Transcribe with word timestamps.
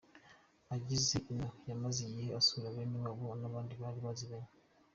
Ageze 0.75 1.15
ino 1.31 1.47
yamaze 1.69 1.99
igihe 2.07 2.29
asura 2.39 2.73
bene 2.75 2.97
wabo 3.03 3.25
n’abandi 3.41 3.73
bari 3.81 3.99
baziranye. 4.05 4.51